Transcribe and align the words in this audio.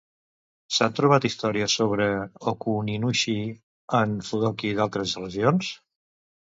S'han 0.77 0.95
trobat 0.99 1.27
històries 1.29 1.75
sobre 1.81 2.07
Ōkuninushi 2.53 3.37
en 4.01 4.19
Fudoki 4.31 4.75
d'altres 4.83 5.17
regions? 5.25 5.75